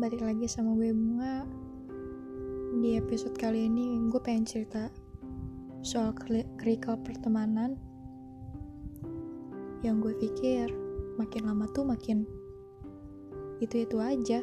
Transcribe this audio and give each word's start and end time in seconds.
balik 0.00 0.24
lagi 0.24 0.48
sama 0.48 0.72
gue 0.80 0.96
Bunga. 0.96 1.44
Di 2.80 2.96
episode 2.96 3.36
kali 3.36 3.68
ini 3.68 4.00
gue 4.08 4.16
pengen 4.16 4.48
cerita 4.48 4.88
soal 5.84 6.16
kerikal 6.56 6.96
pertemanan 7.04 7.76
Yang 9.84 9.96
gue 10.00 10.14
pikir 10.24 10.72
makin 11.20 11.44
lama 11.44 11.68
tuh 11.76 11.84
makin 11.84 12.24
itu-itu 13.60 14.00
aja. 14.00 14.40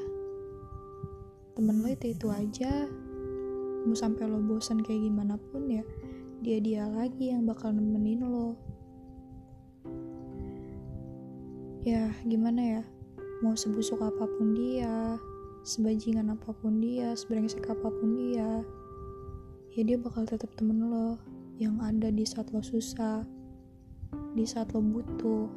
Temen 1.57 1.81
lo 1.81 1.89
itu-itu 1.89 2.29
aja. 2.29 2.85
Mau 3.81 3.97
sampai 3.97 4.29
lo 4.29 4.37
bosan 4.37 4.85
kayak 4.85 5.09
gimana 5.09 5.41
pun 5.41 5.65
ya 5.73 5.81
Dia-dia 6.45 6.85
lagi 6.85 7.33
yang 7.33 7.49
bakal 7.49 7.73
nemenin 7.73 8.29
lo. 8.29 8.53
Ya 11.81 12.13
gimana 12.29 12.61
ya? 12.61 12.81
Mau 13.41 13.57
sebusuk 13.57 14.05
apa 14.05 14.29
pun 14.37 14.53
dia 14.53 15.17
sebajingan 15.67 16.31
apa 16.31 16.55
pun 16.63 16.79
dia 16.79 17.11
sebrengsek 17.11 17.67
apa 17.67 17.91
pun 17.91 18.15
dia 18.15 18.63
ya 19.75 19.81
dia 19.83 19.99
bakal 19.99 20.23
tetap 20.23 20.47
temen 20.55 20.87
lo 20.87 21.19
yang 21.59 21.83
ada 21.83 22.07
di 22.07 22.23
saat 22.23 22.47
lo 22.55 22.63
susah 22.63 23.27
di 24.31 24.45
saat 24.47 24.71
lo 24.71 24.79
butuh. 24.79 25.49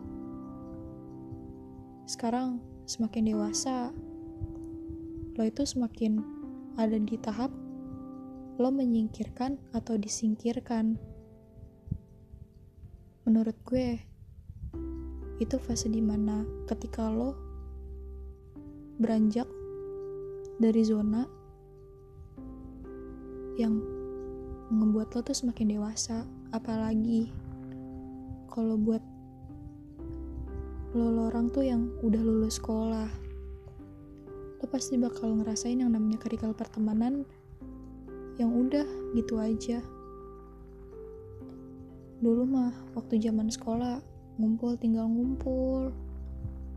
Sekarang 2.11 2.59
semakin 2.91 3.31
dewasa 3.31 3.95
lo 5.39 5.43
itu 5.47 5.63
semakin 5.63 6.19
ada 6.75 6.99
di 6.99 7.15
tahap 7.21 7.55
lo 8.59 8.69
menyingkirkan 8.75 9.63
atau 9.77 9.95
disingkirkan. 9.95 10.99
Menurut 13.29 13.55
gue 13.63 14.01
itu 15.39 15.57
fase 15.63 15.87
di 15.87 16.03
mana 16.03 16.43
ketika 16.67 17.09
lo 17.09 17.37
beranjak 19.01 19.60
dari 20.61 20.85
zona 20.85 21.25
yang 23.57 23.81
membuat 24.69 25.17
lo 25.17 25.25
tuh 25.25 25.33
semakin 25.33 25.81
dewasa. 25.81 26.29
Apalagi 26.53 27.33
kalau 28.53 28.77
buat 28.77 29.01
lo, 30.93 31.07
lo 31.09 31.33
orang 31.33 31.49
tuh 31.49 31.65
yang 31.65 31.89
udah 32.05 32.21
lulus 32.21 32.61
sekolah 32.61 33.09
lo 34.61 34.69
pasti 34.69 35.01
bakal 35.01 35.41
ngerasain 35.41 35.81
yang 35.81 35.97
namanya 35.97 36.21
kerikal 36.21 36.53
pertemanan 36.53 37.25
yang 38.37 38.53
udah 38.53 38.85
gitu 39.17 39.41
aja. 39.41 39.81
Dulu 42.21 42.45
mah 42.45 42.73
waktu 42.93 43.17
zaman 43.17 43.49
sekolah 43.49 44.05
ngumpul 44.37 44.77
tinggal 44.77 45.09
ngumpul 45.09 45.93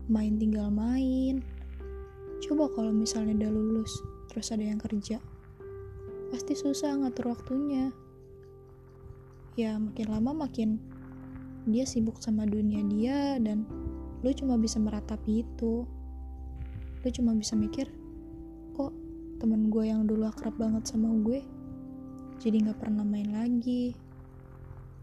main 0.08 0.40
tinggal 0.40 0.72
main 0.72 1.44
Coba 2.44 2.68
kalau 2.68 2.92
misalnya 2.92 3.32
udah 3.40 3.50
lulus, 3.56 4.04
terus 4.28 4.52
ada 4.52 4.60
yang 4.60 4.76
kerja. 4.76 5.16
Pasti 6.28 6.52
susah 6.52 6.92
ngatur 7.00 7.32
waktunya. 7.32 7.88
Ya, 9.56 9.80
makin 9.80 10.12
lama 10.12 10.44
makin 10.44 10.76
dia 11.64 11.88
sibuk 11.88 12.20
sama 12.20 12.44
dunia 12.44 12.84
dia 12.84 13.40
dan 13.40 13.64
lu 14.20 14.28
cuma 14.36 14.60
bisa 14.60 14.76
meratapi 14.76 15.40
itu. 15.40 15.88
Lu 17.00 17.08
cuma 17.08 17.32
bisa 17.32 17.56
mikir, 17.56 17.88
kok 18.76 18.92
temen 19.40 19.72
gue 19.72 19.88
yang 19.88 20.04
dulu 20.04 20.28
akrab 20.28 20.60
banget 20.60 20.84
sama 20.84 21.16
gue 21.24 21.40
jadi 22.44 22.60
gak 22.60 22.84
pernah 22.84 23.08
main 23.08 23.32
lagi. 23.32 23.96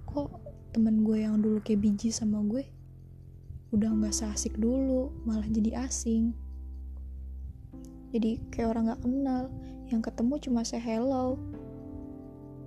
Kok 0.06 0.30
temen 0.78 1.02
gue 1.02 1.25
yang 1.25 1.42
dulu 1.42 1.58
kayak 1.66 1.81
biji 1.81 2.14
sama 2.14 2.38
gue 2.45 2.69
udah 3.73 3.89
gak 3.97 4.14
seasik 4.14 4.62
dulu, 4.62 5.09
malah 5.25 5.47
jadi 5.50 5.89
asing 5.89 6.38
jadi 8.11 8.39
kayak 8.51 8.75
orang 8.75 8.91
gak 8.91 9.03
kenal. 9.03 9.43
Yang 9.87 10.01
ketemu 10.11 10.33
cuma 10.47 10.61
say 10.67 10.79
hello. 10.79 11.39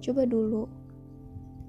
Coba 0.01 0.25
dulu. 0.25 0.69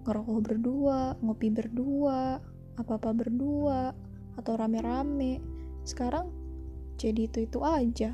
Ngerokok 0.07 0.39
berdua 0.43 0.99
ngopi 1.19 1.47
berdua 1.51 2.39
apa-apa 2.75 3.11
berdua 3.15 3.95
atau 4.35 4.53
rame-rame. 4.59 5.39
Sekarang 5.87 6.31
jadi 6.99 7.27
itu-itu 7.27 7.59
aja. 7.63 8.11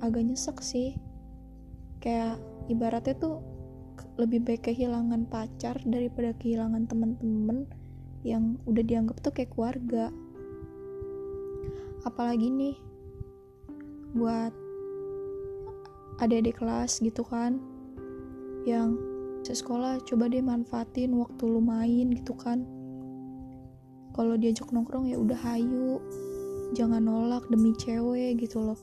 Agak 0.00 0.24
nyesek 0.24 0.60
sih. 0.64 0.96
Kayak 2.00 2.40
ibaratnya 2.72 3.16
tuh 3.16 3.44
lebih 4.16 4.44
baik 4.44 4.72
kehilangan 4.72 5.28
pacar 5.28 5.76
daripada 5.84 6.32
kehilangan 6.36 6.88
temen-temen 6.88 7.68
yang 8.24 8.56
udah 8.64 8.84
dianggap 8.84 9.20
tuh 9.20 9.32
kayak 9.32 9.52
keluarga. 9.52 10.08
Apalagi 12.04 12.48
nih 12.48 12.89
buat 14.14 14.52
adik-adik 16.20 16.60
kelas 16.60 17.00
gitu 17.00 17.24
kan. 17.24 17.58
Yang 18.68 19.00
sekolah 19.50 19.98
coba 20.04 20.28
deh 20.28 20.44
manfaatin 20.44 21.16
waktu 21.16 21.42
lu 21.48 21.64
main 21.64 22.12
gitu 22.12 22.36
kan. 22.36 22.62
Kalau 24.12 24.36
diajak 24.36 24.68
nongkrong 24.70 25.08
ya 25.08 25.16
udah 25.16 25.38
hayu. 25.38 25.98
Jangan 26.76 27.02
nolak 27.02 27.48
demi 27.50 27.74
cewek 27.74 28.38
gitu 28.42 28.62
loh. 28.62 28.78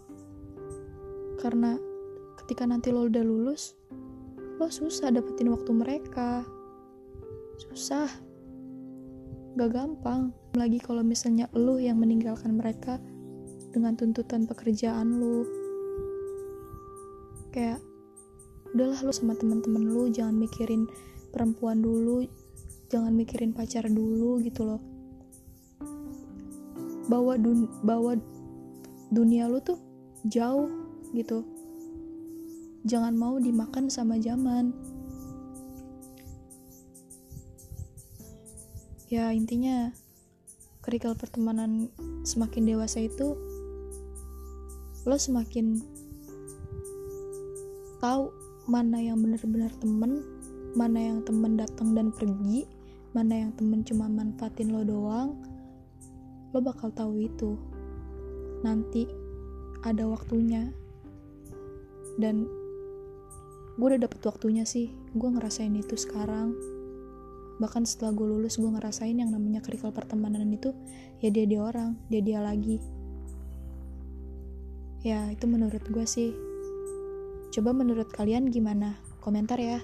Karena 1.39 1.77
ketika 2.43 2.65
nanti 2.65 2.91
lo 2.91 3.07
udah 3.07 3.23
lulus 3.23 3.77
lo 4.57 4.73
susah 4.73 5.13
dapetin 5.13 5.53
waktu 5.53 5.71
mereka. 5.71 6.41
Susah. 7.61 8.09
Gak 9.57 9.73
gampang. 9.73 10.33
Lagi 10.57 10.81
kalau 10.81 11.05
misalnya 11.05 11.45
lo 11.53 11.77
yang 11.77 12.01
meninggalkan 12.01 12.57
mereka 12.57 12.97
dengan 13.77 13.93
tuntutan 13.93 14.49
pekerjaan 14.49 15.21
lu. 15.21 15.45
Kayak 17.53 17.77
udahlah 18.73 18.97
lu 19.05 19.13
sama 19.13 19.37
teman-teman 19.37 19.85
lu 19.85 20.09
jangan 20.09 20.33
mikirin 20.33 20.89
perempuan 21.29 21.85
dulu 21.85 22.25
jangan 22.89 23.13
mikirin 23.13 23.53
pacar 23.53 23.85
dulu 23.85 24.41
gitu 24.41 24.65
loh. 24.65 24.81
Bawa 27.07 27.37
dun 27.37 27.69
bawa 27.85 28.17
dunia 29.13 29.45
lu 29.45 29.61
tuh 29.61 29.77
jauh 30.25 30.73
gitu. 31.13 31.45
Jangan 32.87 33.13
mau 33.13 33.37
dimakan 33.37 33.93
sama 33.93 34.17
zaman. 34.17 34.73
Ya 39.07 39.31
intinya 39.31 39.95
kerikal 40.83 41.15
pertemanan 41.15 41.91
semakin 42.27 42.63
dewasa 42.67 43.03
itu 43.03 43.39
lo 45.07 45.15
semakin 45.15 45.79
tahu 48.03 48.29
mana 48.67 48.99
yang 48.99 49.23
benar-benar 49.23 49.71
temen 49.79 50.21
mana 50.75 50.99
yang 50.99 51.23
temen 51.23 51.55
datang 51.55 51.95
dan 51.95 52.11
pergi 52.11 52.67
mana 53.15 53.47
yang 53.47 53.51
temen 53.55 53.81
cuma 53.87 54.11
manfaatin 54.11 54.75
lo 54.75 54.83
doang 54.83 55.39
lo 56.55 56.59
bakal 56.63 56.89
tahu 56.89 57.27
itu. 57.27 57.59
Nanti 58.63 59.07
ada 59.83 60.07
waktunya. 60.07 60.71
Dan 62.17 62.47
gue 63.77 63.85
udah 63.85 64.01
dapet 64.01 64.25
waktunya 64.25 64.65
sih 64.65 64.89
gue 65.13 65.29
ngerasain 65.29 65.73
itu 65.77 65.93
sekarang. 65.93 66.55
Bahkan 67.61 67.85
setelah 67.85 68.13
gue 68.17 68.25
lulus 68.25 68.57
gue 68.57 68.69
ngerasain 68.69 69.17
yang 69.17 69.33
namanya 69.33 69.61
kerikal 69.61 69.93
pertemanan 69.93 70.49
itu 70.49 70.73
ya 71.21 71.33
dia 71.33 71.45
dia 71.49 71.61
orang 71.61 71.97
dia 72.09 72.21
dia 72.21 72.37
lagi 72.37 72.77
Ya, 75.05 75.29
itu 75.29 75.45
menurut 75.45 75.83
gue 75.89 76.05
sih. 76.09 76.33
Coba 77.53 77.73
menurut 77.73 78.09
kalian 78.13 78.49
gimana? 78.49 78.97
Komentar 79.21 79.61
ya. 79.61 79.81